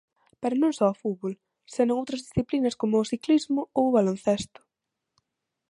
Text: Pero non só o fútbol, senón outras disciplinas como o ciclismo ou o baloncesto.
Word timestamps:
Pero 0.41 0.55
non 0.61 0.71
só 0.79 0.85
o 0.91 0.99
fútbol, 1.01 1.33
senón 1.75 1.99
outras 2.01 2.23
disciplinas 2.27 2.77
como 2.81 2.95
o 2.97 3.09
ciclismo 3.11 3.61
ou 3.77 3.83
o 3.89 3.95
baloncesto. 3.97 4.59